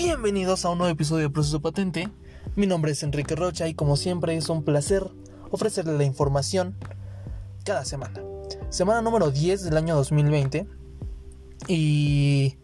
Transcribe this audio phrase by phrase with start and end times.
[0.00, 2.08] Bienvenidos a un nuevo episodio de Proceso Patente.
[2.54, 5.04] Mi nombre es Enrique Rocha y como siempre es un placer
[5.50, 6.76] ofrecerle la información
[7.64, 8.20] cada semana.
[8.70, 10.68] Semana número 10 del año 2020
[11.66, 12.58] y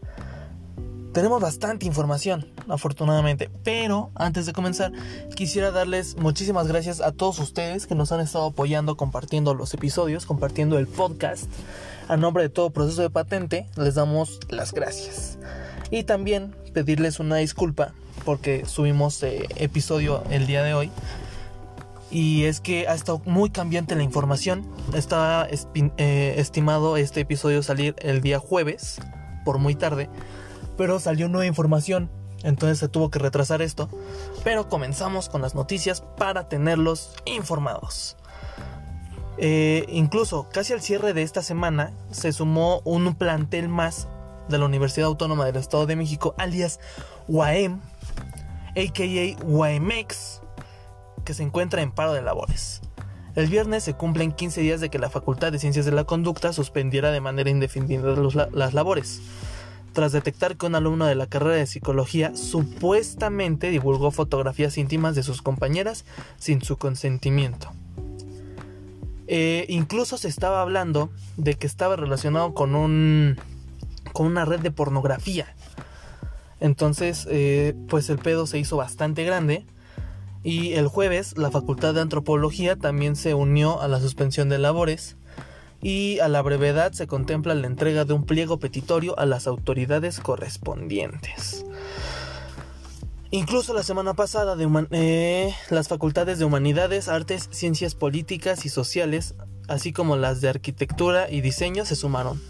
[1.13, 3.51] tenemos bastante información, afortunadamente.
[3.65, 4.93] Pero antes de comenzar,
[5.35, 10.25] quisiera darles muchísimas gracias a todos ustedes que nos han estado apoyando, compartiendo los episodios,
[10.25, 11.51] compartiendo el podcast.
[12.07, 15.37] A nombre de todo proceso de patente, les damos las gracias.
[15.91, 17.93] Y también pedirles una disculpa
[18.25, 20.91] porque subimos eh, episodio el día de hoy.
[22.11, 24.67] Y es que ha estado muy cambiante la información.
[24.93, 29.01] Está eh, estimado este episodio salir el día jueves,
[29.45, 30.09] por muy tarde.
[30.77, 32.11] Pero salió nueva información.
[32.43, 33.89] Entonces se tuvo que retrasar esto.
[34.45, 38.17] Pero comenzamos con las noticias para tenerlos informados.
[39.39, 44.07] Eh, incluso casi al cierre de esta semana se sumó un plantel más
[44.49, 46.81] de la Universidad Autónoma del Estado de México, alias
[47.29, 47.81] UAM,
[48.77, 49.45] a.k.a.
[49.45, 50.43] UAMX,
[51.25, 52.81] que se encuentra en paro de labores.
[53.35, 56.53] El viernes se cumplen 15 días de que la Facultad de Ciencias de la Conducta
[56.53, 58.15] suspendiera de manera indefinida
[58.53, 59.21] las labores,
[59.93, 65.23] tras detectar que un alumno de la carrera de psicología supuestamente divulgó fotografías íntimas de
[65.25, 66.05] sus compañeras
[66.39, 67.73] sin su consentimiento.
[69.27, 73.37] Eh, incluso se estaba hablando de que estaba relacionado con un
[74.15, 75.55] con una red de pornografía.
[76.61, 79.67] Entonces, eh, pues el pedo se hizo bastante grande.
[80.43, 85.17] Y el jueves la Facultad de Antropología también se unió a la suspensión de labores.
[85.83, 90.21] Y a la brevedad se contempla la entrega de un pliego petitorio a las autoridades
[90.21, 91.67] correspondientes.
[93.31, 94.57] Incluso la semana pasada
[94.93, 99.35] eh, las facultades de Humanidades, Artes, Ciencias Políticas y Sociales,
[99.67, 102.41] así como las de Arquitectura y Diseño, se sumaron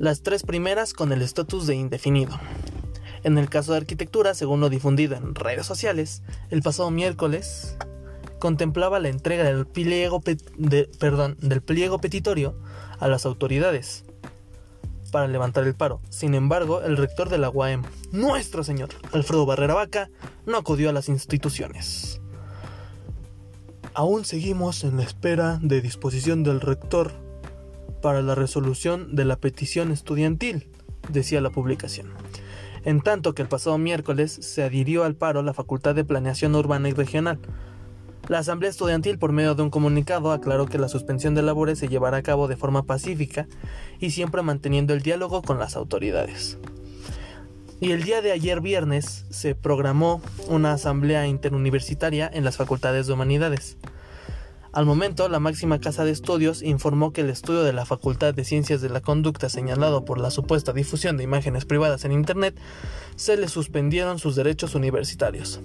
[0.00, 2.32] las tres primeras con el estatus de indefinido.
[3.22, 7.76] En el caso de arquitectura, según lo difundido en redes sociales, el pasado miércoles
[8.38, 10.22] contemplaba la entrega del pliego,
[10.98, 12.56] perdón, del pliego petitorio
[12.98, 14.06] a las autoridades
[15.12, 16.00] para levantar el paro.
[16.08, 20.08] Sin embargo, el rector de la UAM, nuestro señor Alfredo Barrera Vaca,
[20.46, 22.22] no acudió a las instituciones.
[23.92, 27.12] Aún seguimos en la espera de disposición del rector
[28.00, 30.66] para la resolución de la petición estudiantil,
[31.08, 32.08] decía la publicación.
[32.84, 36.88] En tanto que el pasado miércoles se adhirió al paro la Facultad de Planeación Urbana
[36.88, 37.38] y Regional.
[38.28, 41.88] La Asamblea Estudiantil, por medio de un comunicado, aclaró que la suspensión de labores se
[41.88, 43.48] llevará a cabo de forma pacífica
[43.98, 46.58] y siempre manteniendo el diálogo con las autoridades.
[47.80, 53.14] Y el día de ayer viernes se programó una asamblea interuniversitaria en las facultades de
[53.14, 53.78] humanidades.
[54.72, 58.44] Al momento, la máxima casa de estudios informó que el estudio de la Facultad de
[58.44, 62.56] Ciencias de la Conducta señalado por la supuesta difusión de imágenes privadas en Internet
[63.16, 65.60] se le suspendieron sus derechos universitarios.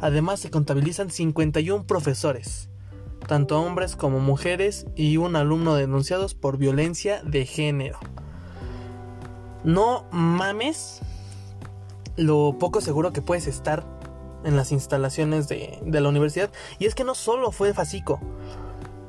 [0.00, 2.70] Además, se contabilizan 51 profesores,
[3.26, 7.98] tanto hombres como mujeres, y un alumno denunciados por violencia de género.
[9.62, 11.00] No mames
[12.16, 13.97] lo poco seguro que puedes estar
[14.44, 16.50] en las instalaciones de, la universidad.
[16.78, 18.20] Y es que no solo fue Facico.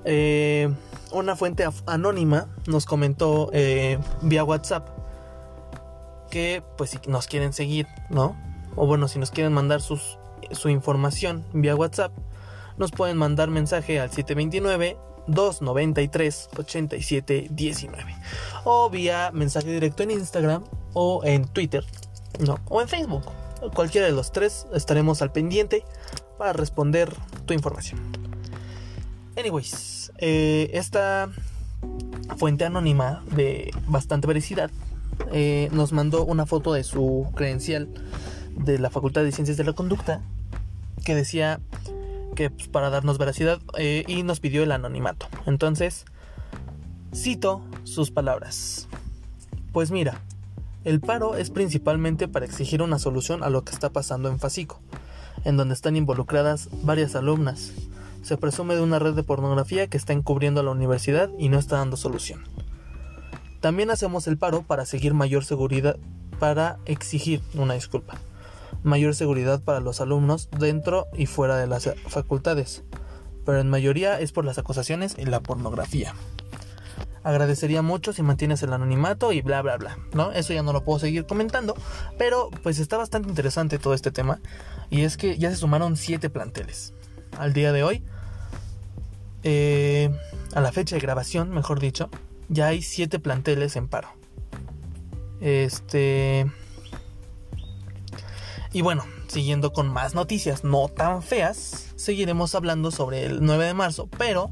[0.05, 0.69] Eh,
[1.11, 4.87] una fuente anónima nos comentó eh, vía WhatsApp
[6.29, 8.35] que pues si nos quieren seguir, ¿no?
[8.75, 10.19] O bueno, si nos quieren mandar sus,
[10.51, 12.11] su información vía WhatsApp,
[12.77, 14.97] nos pueden mandar mensaje al 729
[15.27, 18.15] 293 8719
[18.63, 20.63] o vía mensaje directo en Instagram
[20.93, 21.83] o en Twitter,
[22.39, 23.25] no, o en Facebook
[23.73, 25.83] cualquiera de los tres estaremos al pendiente
[26.37, 27.13] para responder
[27.45, 27.99] tu información.
[29.37, 31.29] Anyways, eh, esta
[32.37, 34.69] fuente anónima de bastante veracidad
[35.31, 37.89] eh, nos mandó una foto de su credencial
[38.55, 40.21] de la Facultad de Ciencias de la Conducta
[41.03, 41.59] que decía
[42.35, 45.27] que pues, para darnos veracidad eh, y nos pidió el anonimato.
[45.45, 46.05] Entonces,
[47.13, 48.87] cito sus palabras.
[49.71, 50.21] Pues mira,
[50.85, 54.79] el paro es principalmente para exigir una solución a lo que está pasando en Fasico,
[55.43, 57.73] en donde están involucradas varias alumnas.
[58.23, 61.59] Se presume de una red de pornografía que está encubriendo a la universidad y no
[61.59, 62.43] está dando solución.
[63.59, 65.97] También hacemos el paro para seguir mayor seguridad,
[66.39, 68.15] para exigir una disculpa,
[68.81, 72.83] mayor seguridad para los alumnos dentro y fuera de las facultades,
[73.45, 76.13] pero en mayoría es por las acusaciones y la pornografía
[77.23, 80.31] agradecería mucho si mantienes el anonimato y bla bla bla, ¿no?
[80.31, 81.75] Eso ya no lo puedo seguir comentando,
[82.17, 84.39] pero pues está bastante interesante todo este tema
[84.89, 86.93] y es que ya se sumaron siete planteles
[87.37, 88.03] al día de hoy,
[89.43, 90.09] eh,
[90.53, 92.09] a la fecha de grabación, mejor dicho,
[92.49, 94.09] ya hay siete planteles en paro.
[95.39, 96.45] Este
[98.73, 103.73] Y bueno, siguiendo con más noticias no tan feas, seguiremos hablando sobre el 9 de
[103.73, 104.51] marzo, pero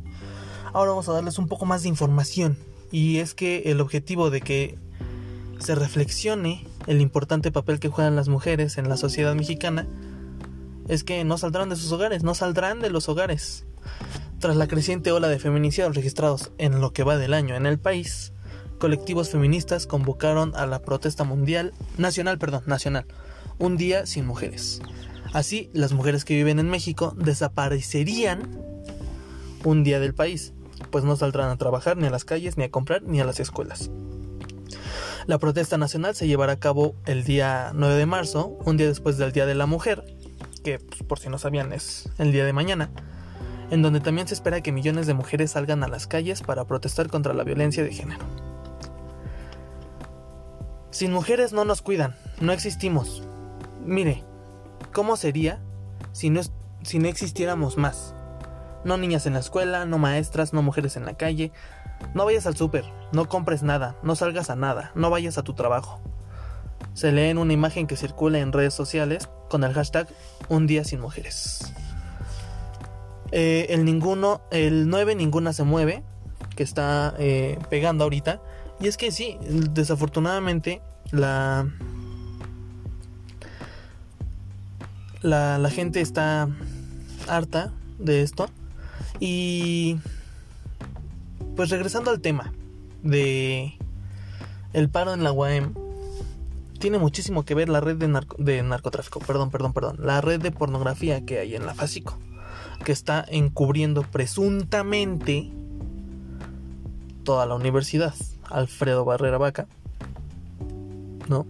[0.74, 2.58] ahora vamos a darles un poco más de información.
[2.92, 4.78] Y es que el objetivo de que
[5.60, 9.88] se reflexione el importante papel que juegan las mujeres en la sociedad mexicana
[10.88, 13.66] es que no saldrán de sus hogares, no saldrán de los hogares.
[14.40, 17.80] Tras la creciente ola de feminicidios registrados en lo que va del año en el
[17.80, 18.34] país,
[18.80, 23.06] colectivos feministas convocaron a la protesta mundial, nacional, perdón, nacional,
[23.58, 24.81] un día sin mujeres.
[25.34, 28.62] Así, las mujeres que viven en México desaparecerían
[29.64, 30.54] un día del país,
[30.92, 33.40] pues no saldrán a trabajar ni a las calles, ni a comprar, ni a las
[33.40, 33.90] escuelas.
[35.26, 39.18] La protesta nacional se llevará a cabo el día 9 de marzo, un día después
[39.18, 40.06] del Día de la Mujer,
[40.64, 42.90] que pues, por si no sabían es el día de mañana,
[43.70, 47.10] en donde también se espera que millones de mujeres salgan a las calles para protestar
[47.10, 48.26] contra la violencia de género.
[50.92, 53.24] Sin mujeres no nos cuidan, no existimos,
[53.88, 54.22] Mire,
[54.92, 55.62] ¿cómo sería
[56.12, 56.42] si no,
[56.84, 58.14] si no existiéramos más?
[58.88, 61.51] No niñas en la escuela, no maestras, no mujeres en la calle.
[62.16, 65.54] No vayas al súper, no compres nada, no salgas a nada, no vayas a tu
[65.54, 66.00] trabajo.
[66.94, 70.07] Se lee en una imagen que circula en redes sociales con el hashtag
[70.50, 71.74] Un día sin mujeres.
[73.31, 76.04] Eh, el ninguno, el 9 ninguna se mueve,
[76.56, 78.42] que está eh, pegando ahorita.
[78.80, 80.81] Y es que sí, desafortunadamente
[81.12, 81.68] la
[85.22, 86.48] la, gente está
[87.28, 88.48] harta de esto.
[89.19, 89.98] Y
[91.56, 92.54] pues regresando al tema
[93.04, 93.78] de
[94.74, 95.74] el paro en la UAM,
[96.80, 101.25] tiene muchísimo que ver la red de, narcotráfico, perdón, perdón, perdón, la red de pornografía
[101.25, 102.18] que hay en la FASICO,
[102.84, 105.50] que está encubriendo presuntamente
[107.24, 108.14] toda la universidad,
[108.50, 109.68] Alfredo Barrera Vaca,
[111.28, 111.46] ¿no?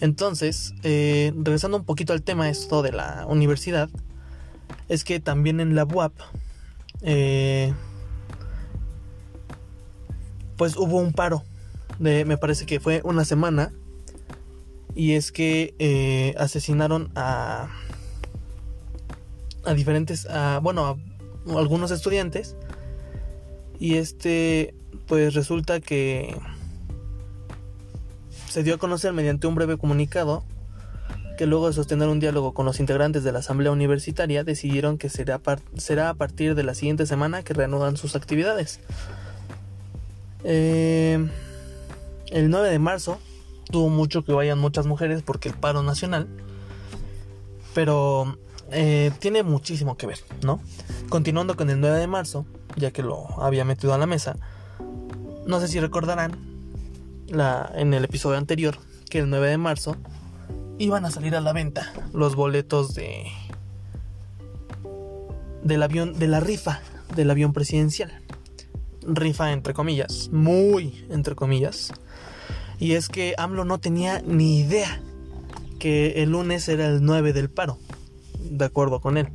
[0.00, 3.88] Entonces, eh, regresando un poquito al tema esto de la universidad,
[4.88, 6.12] es que también en la UAP,
[7.02, 7.72] eh,
[10.56, 11.42] pues hubo un paro
[11.98, 13.72] de, me parece que fue una semana,
[14.94, 17.68] y es que eh, asesinaron a,
[19.64, 20.96] a diferentes, a, bueno, a
[21.58, 22.56] algunos estudiantes,
[23.78, 24.74] y este,
[25.06, 26.36] pues resulta que
[28.48, 30.44] se dio a conocer mediante un breve comunicado
[31.36, 35.08] que luego de sostener un diálogo con los integrantes de la Asamblea Universitaria decidieron que
[35.08, 35.40] será,
[35.76, 38.80] será a partir de la siguiente semana que reanudan sus actividades.
[40.44, 41.28] Eh,
[42.30, 43.18] el 9 de marzo
[43.70, 46.26] tuvo mucho que vayan muchas mujeres porque el paro nacional,
[47.74, 48.38] pero
[48.70, 50.60] eh, tiene muchísimo que ver, ¿no?
[51.08, 52.46] Continuando con el 9 de marzo,
[52.76, 54.36] ya que lo había metido a la mesa,
[55.46, 56.32] no sé si recordarán
[57.28, 58.78] la, en el episodio anterior
[59.08, 59.96] que el 9 de marzo
[60.78, 63.26] iban a salir a la venta los boletos de
[65.62, 66.80] del avión de la rifa
[67.14, 68.12] del avión presidencial.
[69.02, 71.92] Rifa entre comillas, muy entre comillas.
[72.78, 75.00] Y es que AMLO no tenía ni idea
[75.78, 77.78] que el lunes era el 9 del paro,
[78.38, 79.28] de acuerdo con él.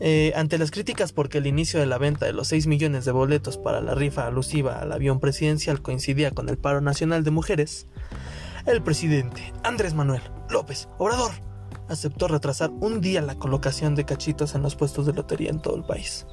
[0.00, 3.10] Eh, ante las críticas porque el inicio de la venta de los 6 millones de
[3.10, 7.86] boletos para la rifa alusiva al avión presidencial coincidía con el paro nacional de mujeres,
[8.68, 11.32] el presidente Andrés Manuel López Obrador
[11.88, 15.76] aceptó retrasar un día la colocación de cachitos en los puestos de lotería en todo
[15.76, 16.26] el país.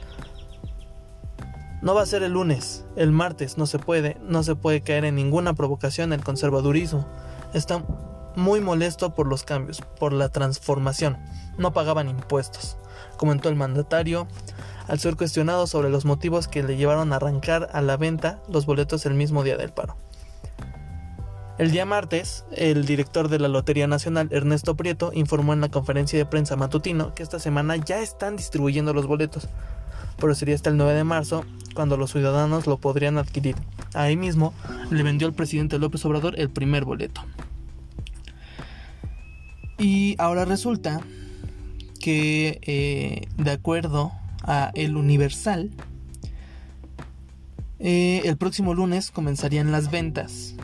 [1.82, 5.06] No va a ser el lunes, el martes no se puede, no se puede caer
[5.06, 7.08] en ninguna provocación el conservadurismo.
[7.54, 7.86] Está
[8.36, 11.18] muy molesto por los cambios, por la transformación.
[11.58, 12.77] No pagaban impuestos
[13.18, 14.27] comentó el mandatario,
[14.88, 18.65] al ser cuestionado sobre los motivos que le llevaron a arrancar a la venta los
[18.65, 19.98] boletos el mismo día del paro.
[21.57, 26.19] El día martes, el director de la Lotería Nacional, Ernesto Prieto, informó en la conferencia
[26.19, 29.47] de prensa matutino que esta semana ya están distribuyendo los boletos,
[30.19, 33.55] pero sería hasta el 9 de marzo cuando los ciudadanos lo podrían adquirir.
[33.93, 34.53] Ahí mismo
[34.91, 37.21] le vendió al presidente López Obrador el primer boleto.
[39.77, 41.00] Y ahora resulta
[42.01, 44.12] que eh, de acuerdo
[44.43, 45.71] a El Universal,
[47.79, 50.55] eh, el próximo lunes comenzarían las ventas.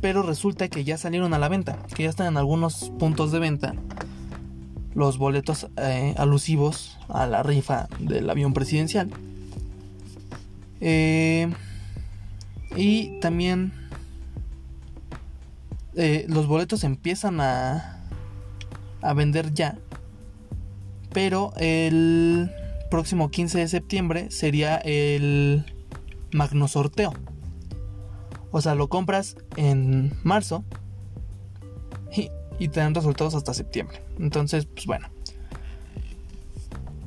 [0.00, 3.38] Pero resulta que ya salieron a la venta, que ya están en algunos puntos de
[3.38, 3.74] venta
[4.94, 9.10] los boletos eh, alusivos a la rifa del avión presidencial.
[10.80, 11.48] y
[13.20, 13.72] también
[16.28, 18.04] los boletos empiezan a,
[19.02, 19.76] a vender ya
[21.12, 22.50] pero el
[22.90, 25.64] próximo 15 de septiembre sería el
[26.32, 27.12] magno sorteo.
[28.50, 30.64] O sea, lo compras en marzo
[32.12, 34.02] y y te dan resultados hasta septiembre.
[34.18, 35.08] Entonces, pues bueno.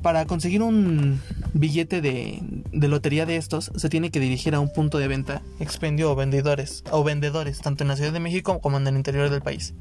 [0.02, 1.20] Para conseguir un
[1.52, 6.10] billete de, lotería de estos, se tiene que dirigir a un punto de venta, expendio
[6.10, 9.42] o vendedores, o vendedores, tanto en la Ciudad de México como en el interior del
[9.42, 9.74] país.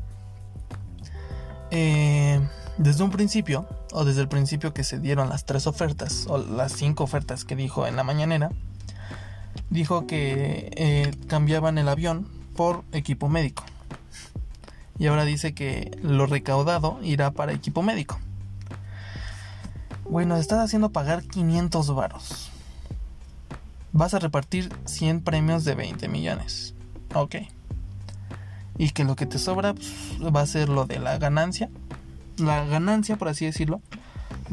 [1.70, 2.40] Eh,
[2.80, 6.74] desde un principio, o desde el principio que se dieron las tres ofertas, o las
[6.74, 8.52] cinco ofertas que dijo en la mañanera,
[9.70, 13.64] dijo que eh, cambiaban el avión por equipo médico.
[15.00, 18.20] Y ahora dice que lo recaudado irá para equipo médico.
[20.10, 22.52] Bueno, estás haciendo pagar 500 varos.
[23.92, 26.74] Vas a repartir 100 premios de 20 millones.
[27.14, 27.36] Ok.
[28.78, 31.70] Y que lo que te sobra pues, va a ser lo de la ganancia.
[32.38, 33.82] La ganancia, por así decirlo,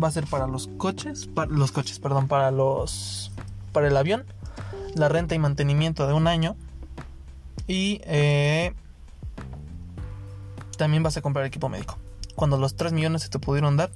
[0.02, 3.30] va a ser para los coches, para los coches, perdón, para los
[3.72, 4.24] para el avión,
[4.94, 6.56] la renta y mantenimiento de un año
[7.66, 8.72] y eh,
[10.76, 11.98] también vas a comprar equipo médico.
[12.34, 13.90] Cuando los 3 millones se te pudieron dar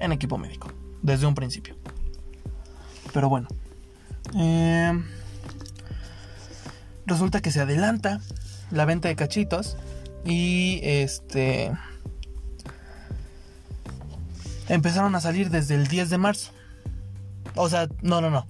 [0.00, 0.68] en equipo médico.
[1.02, 1.76] Desde un principio.
[3.12, 3.48] Pero bueno.
[4.36, 5.02] Eh,
[7.06, 8.20] resulta que se adelanta
[8.70, 9.76] la venta de cachitos.
[10.24, 11.72] Y este...
[14.72, 16.50] Empezaron a salir desde el 10 de marzo.
[17.56, 18.46] O sea, no, no, no.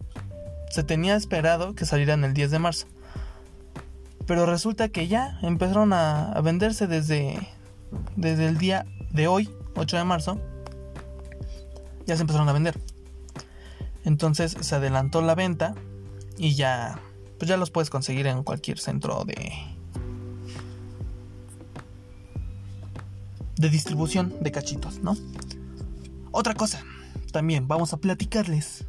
[0.70, 2.86] Se tenía esperado que salieran el 10 de marzo.
[4.24, 7.48] Pero resulta que ya empezaron a, venderse desde,
[8.14, 10.40] desde el día de hoy, 8 de marzo.
[12.06, 12.78] Ya se empezaron a vender.
[14.04, 15.74] Entonces se adelantó la venta
[16.38, 17.00] y ya
[17.36, 19.52] pues ya los puedes conseguir en cualquier centro de
[23.56, 25.16] de distribución de cachitos, ¿no?
[26.34, 26.82] Otra cosa,
[27.30, 28.86] también vamos a platicarles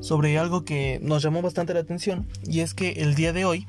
[0.00, 3.66] sobre algo que nos llamó bastante la atención y es que el día de hoy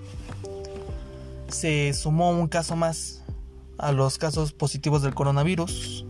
[1.48, 3.24] se sumó un caso más
[3.80, 6.06] a los casos positivos del coronavirus,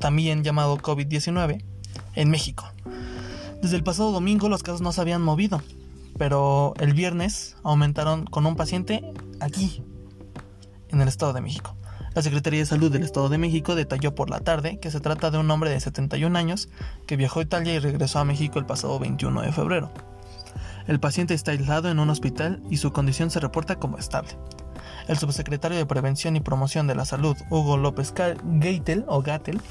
[0.00, 1.64] también llamado COVID-19,
[2.14, 2.66] en México.
[3.62, 5.62] Desde el pasado domingo los casos no se habían movido,
[6.18, 9.02] pero el viernes aumentaron con un paciente
[9.40, 9.82] aquí,
[10.90, 11.74] en el Estado de México.
[12.14, 15.30] La Secretaría de Salud del Estado de México detalló por la tarde que se trata
[15.30, 16.68] de un hombre de 71 años
[17.06, 19.90] que viajó a Italia y regresó a México el pasado 21 de febrero.
[20.86, 24.36] El paciente está aislado en un hospital y su condición se reporta como estable.
[25.08, 29.62] El subsecretario de Prevención y Promoción de la Salud, Hugo López Gatel, o Gatel,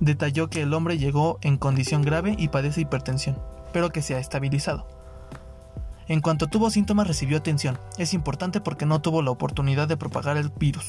[0.00, 3.38] detalló que el hombre llegó en condición grave y padece hipertensión,
[3.72, 4.97] pero que se ha estabilizado.
[6.08, 7.78] En cuanto tuvo síntomas recibió atención.
[7.98, 10.86] Es importante porque no tuvo la oportunidad de propagar el virus,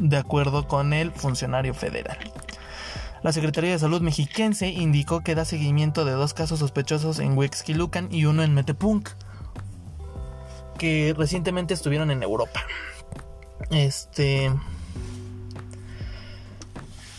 [0.00, 2.16] de acuerdo con el funcionario federal.
[3.22, 8.08] La Secretaría de Salud mexiquense indicó que da seguimiento de dos casos sospechosos en Huexquilucan
[8.10, 9.10] y uno en Metepunk,
[10.78, 12.62] que recientemente estuvieron en Europa.
[13.70, 14.50] Este.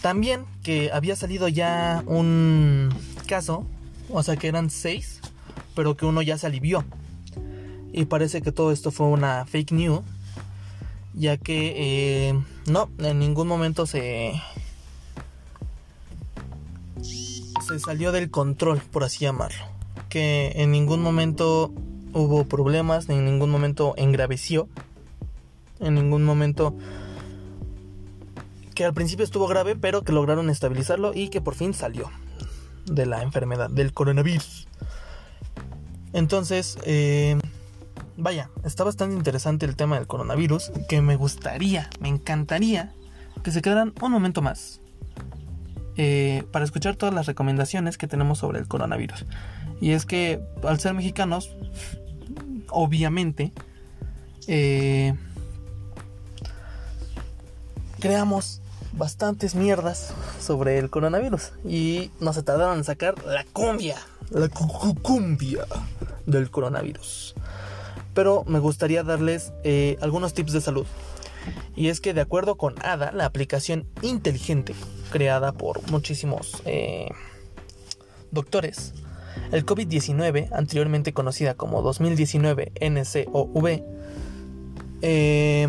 [0.02, 2.90] También que había salido ya un
[3.28, 3.66] caso,
[4.10, 5.22] o sea que eran seis,
[5.76, 6.84] pero que uno ya se alivió.
[7.94, 10.02] Y parece que todo esto fue una fake news,
[11.14, 14.34] ya que eh, no, en ningún momento se
[17.02, 19.64] se salió del control, por así llamarlo.
[20.10, 21.72] Que en ningún momento
[22.12, 24.68] hubo problemas, en ningún momento engraveció
[25.84, 26.76] en ningún momento
[28.74, 32.10] que al principio estuvo grave, pero que lograron estabilizarlo y que por fin salió.
[32.86, 34.68] de la enfermedad, del coronavirus.
[36.12, 37.40] Entonces, eh,
[38.18, 42.94] vaya, está bastante interesante el tema del coronavirus, que me gustaría, me encantaría
[43.44, 44.80] que se quedaran un momento más
[45.98, 49.26] eh, para escuchar todas las recomendaciones que tenemos sobre el coronavirus.
[49.82, 51.56] Y es que al ser mexicanos,
[52.70, 53.52] obviamente,
[54.48, 55.14] eh,
[58.00, 58.62] creamos
[58.94, 63.98] bastantes mierdas sobre el coronavirus y no se tardaron en sacar la cumbia,
[64.30, 65.66] la cumbia
[66.26, 67.36] del coronavirus.
[68.14, 70.86] Pero me gustaría darles eh, algunos tips de salud.
[71.76, 74.76] Y es que de acuerdo con ADA, la aplicación inteligente
[75.12, 77.10] creada por muchísimos eh,
[78.32, 78.94] doctores,
[79.52, 83.84] el COVID-19, anteriormente conocida como 2019 NCOV,
[85.02, 85.68] eh,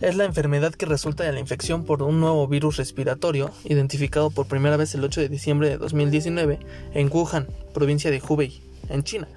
[0.00, 4.46] es la enfermedad que resulta de la infección por un nuevo virus respiratorio identificado por
[4.46, 6.58] primera vez el 8 de diciembre de 2019
[6.94, 9.28] en Wuhan, provincia de Hubei, en China.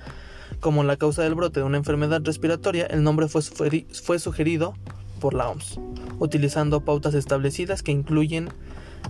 [0.63, 3.41] Como la causa del brote de una enfermedad respiratoria, el nombre fue,
[4.17, 4.75] sugerido
[5.20, 5.77] por la OMS,
[6.20, 8.48] utilizando pautas establecidas que incluyen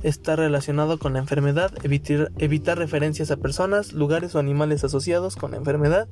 [0.01, 5.51] estar relacionado con la enfermedad, evitar, evitar, referencias a personas, lugares o animales asociados con
[5.51, 6.07] la enfermedad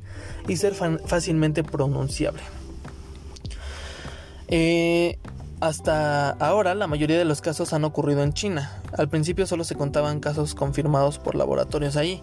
[0.48, 2.44] y ser fácilmente pronunciable.
[4.48, 5.18] Eh,
[5.60, 8.80] hasta ahora la mayoría de los casos han ocurrido en China.
[8.96, 12.22] Al principio solo se contaban casos confirmados por laboratorios ahí,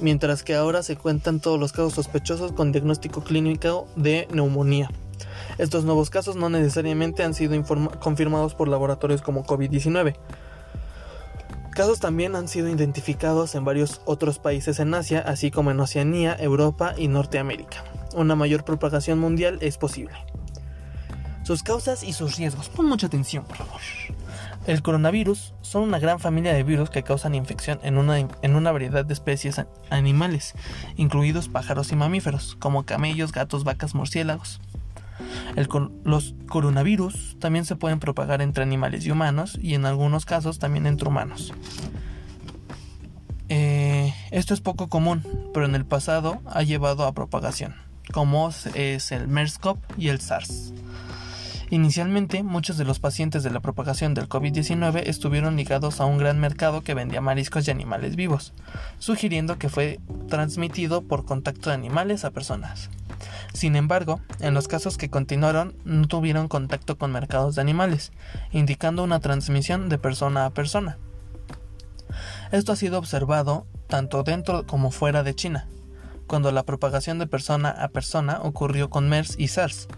[0.00, 4.90] mientras que ahora se cuentan todos los casos sospechosos con diagnóstico clínico de neumonía.
[5.58, 7.60] Estos nuevos casos no necesariamente han sido
[8.00, 10.16] confirmados por laboratorios como COVID-19.
[11.70, 16.36] Casos también han sido identificados en varios otros países en Asia, así como en Oceanía,
[16.38, 17.84] Europa y Norteamérica.
[18.14, 20.14] Una mayor propagación mundial es posible.
[21.42, 22.68] Sus causas y sus riesgos.
[22.70, 23.80] Pon mucha atención, por favor.
[24.66, 28.72] El coronavirus son una gran familia de virus que causan infección en una, en una
[28.72, 30.54] variedad de especies animales,
[30.96, 34.60] incluidos pájaros y mamíferos, como camellos, gatos, vacas, murciélagos.
[36.04, 40.86] los coronavirus también se pueden propagar entre animales y humanos y en algunos casos también
[40.86, 41.54] entre humanos.
[43.48, 45.22] Eh, esto es poco común,
[45.54, 47.76] pero en el pasado ha llevado a propagación,
[48.12, 50.72] como es el MERS-CoV y el SARS.
[51.70, 56.38] Inicialmente, muchos de los pacientes de la propagación del COVID-19 estuvieron ligados a un gran
[56.38, 58.52] mercado que vendía mariscos y animales vivos,
[59.00, 59.98] sugiriendo que fue
[60.28, 62.88] transmitido por contacto de animales a personas.
[63.52, 68.12] Sin embargo, en los casos que continuaron no tuvieron contacto con mercados de animales,
[68.52, 70.98] indicando una transmisión de persona a persona.
[72.52, 75.66] Esto ha sido observado tanto dentro como fuera de China,
[76.28, 79.88] cuando la propagación de persona a persona ocurrió con MERS y SARS.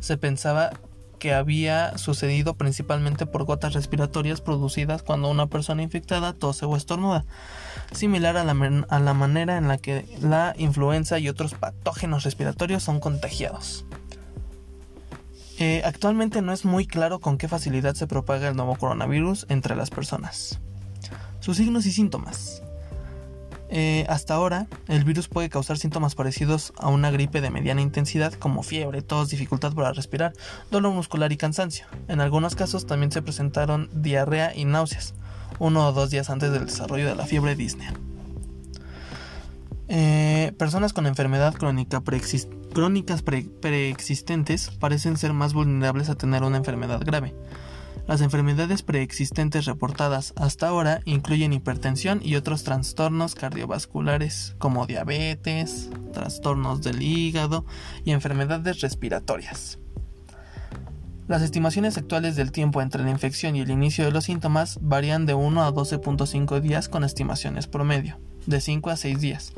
[0.00, 0.70] Se pensaba
[1.18, 7.24] que había sucedido principalmente por gotas respiratorias producidas cuando una persona infectada tose o estornuda,
[7.92, 8.54] similar a la,
[9.14, 13.84] manera en la que la influenza y otros patógenos respiratorios son contagiados.
[15.58, 19.74] Eh, actualmente no es muy claro con qué facilidad se propaga el nuevo coronavirus entre
[19.74, 20.60] las personas.
[21.40, 22.62] Sus signos y síntomas.
[23.70, 28.32] Eh, hasta ahora, el virus puede causar síntomas parecidos a una gripe de mediana intensidad
[28.32, 30.32] como fiebre, tos, dificultad para respirar,
[30.70, 31.86] dolor muscular y cansancio.
[32.08, 35.14] En algunos casos también se presentaron diarrea y náuseas,
[35.58, 37.88] uno o dos días antes del desarrollo de la fiebre Disney.
[39.90, 42.02] Eh, personas con enfermedad crónica
[42.74, 47.34] crónicas preexistentes parecen ser más vulnerables a tener una enfermedad grave.
[48.06, 56.82] Las enfermedades preexistentes reportadas hasta ahora incluyen hipertensión y otros trastornos cardiovasculares como diabetes, trastornos
[56.82, 57.66] del hígado
[58.04, 59.78] y enfermedades respiratorias.
[61.28, 65.26] Las estimaciones actuales del tiempo entre la infección y el inicio de los síntomas varían
[65.26, 69.52] de 1 a 12.5 días con estimaciones promedio, de 5 a 6 días.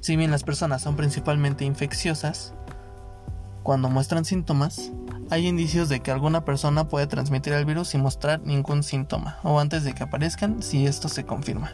[0.00, 2.52] Si bien las personas son principalmente infecciosas,
[3.62, 4.92] cuando muestran síntomas,
[5.34, 9.58] hay indicios de que alguna persona puede transmitir el virus sin mostrar ningún síntoma o
[9.58, 11.72] antes de que aparezcan si esto se confirma.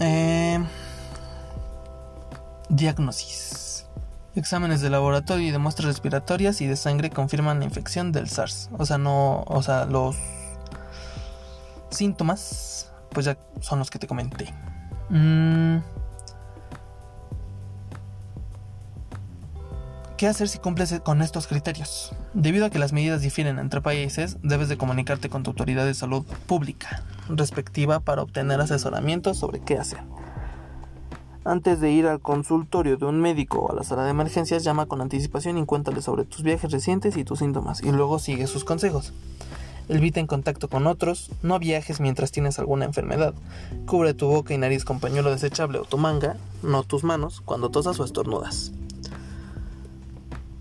[0.00, 0.58] Eh,
[2.68, 3.86] diagnosis.
[4.34, 8.68] Exámenes de laboratorio y de muestras respiratorias y de sangre confirman la infección del SARS.
[8.78, 10.16] O sea, no, o sea, los
[11.90, 14.52] síntomas, pues ya son los que te comenté.
[15.08, 15.78] Mm,
[20.18, 22.12] ¿Qué hacer si cumples con estos criterios?
[22.34, 25.94] Debido a que las medidas difieren entre países, debes de comunicarte con tu autoridad de
[25.94, 30.00] salud pública respectiva para obtener asesoramiento sobre qué hacer.
[31.44, 34.86] Antes de ir al consultorio de un médico o a la sala de emergencias, llama
[34.86, 38.64] con anticipación y cuéntale sobre tus viajes recientes y tus síntomas, y luego sigue sus
[38.64, 39.12] consejos.
[39.88, 43.34] Evita en contacto con otros, no viajes mientras tienes alguna enfermedad.
[43.86, 47.68] Cubre tu boca y nariz con pañuelo desechable o tu manga, no tus manos, cuando
[47.68, 48.72] tosas o estornudas.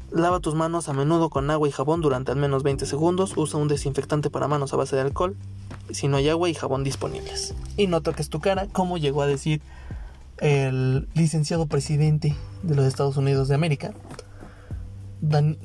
[0.09, 3.35] Lava tus manos a menudo con agua y jabón durante al menos 20 segundos.
[3.35, 5.35] Usa un desinfectante para manos a base de alcohol
[5.91, 7.53] si no hay agua y jabón disponibles.
[7.75, 9.61] Y no toques tu cara, como llegó a decir
[10.37, 13.93] el licenciado presidente de los Estados Unidos de América,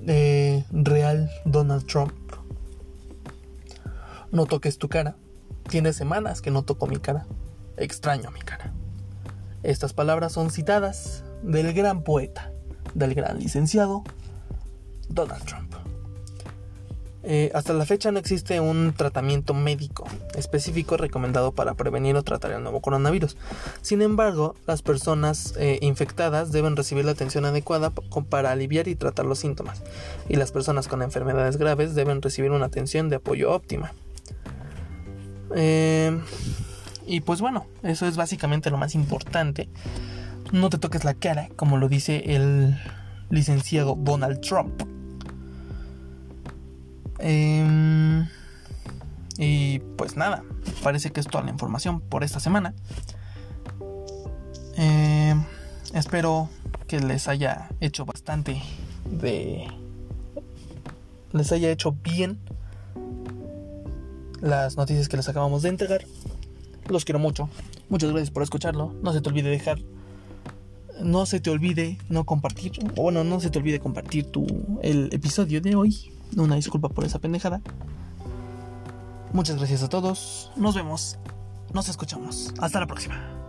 [0.06, 2.12] eh, Real Donald Trump.
[4.32, 5.16] No toques tu cara.
[5.68, 7.26] Tiene semanas que no toco mi cara.
[7.76, 8.72] Extraño mi cara.
[9.62, 12.50] Estas palabras son citadas del gran poeta,
[12.94, 14.02] del gran licenciado
[15.14, 15.72] Donald Trump.
[17.24, 22.50] Eh, hasta la fecha no existe un tratamiento médico específico recomendado para prevenir o tratar
[22.50, 23.36] el nuevo coronavirus.
[23.80, 29.26] Sin embargo, las personas eh, infectadas deben recibir la atención adecuada para aliviar y tratar
[29.26, 29.82] los síntomas,
[30.28, 33.92] y las personas con enfermedades graves deben recibir una atención de apoyo óptima.
[35.54, 36.18] Eh,
[37.06, 39.68] y pues bueno, eso es básicamente lo más importante.
[40.50, 42.76] No te toques la cara, como lo dice el
[43.30, 44.91] licenciado Donald Trump.
[47.24, 48.26] Em,
[49.38, 50.42] y pues nada,
[50.82, 52.74] parece que es toda la información por esta semana.
[54.76, 55.44] Em,
[55.94, 56.50] espero
[56.88, 58.60] que les haya hecho bastante
[59.08, 59.68] de...
[61.32, 62.38] Les haya hecho bien
[64.40, 66.04] las noticias que les acabamos de entregar.
[66.88, 67.48] Los quiero mucho.
[67.88, 68.94] Muchas gracias por escucharlo.
[69.00, 69.78] No se te olvide dejar.
[71.00, 72.72] No se te olvide no compartir.
[72.96, 74.44] Bueno, no se te olvide compartir tu,
[74.82, 76.11] el episodio de hoy.
[76.36, 77.60] Una disculpa por esa pendejada.
[79.32, 80.50] Muchas gracias a todos.
[80.56, 81.18] Nos vemos.
[81.72, 82.52] Nos escuchamos.
[82.58, 83.41] Hasta la próxima.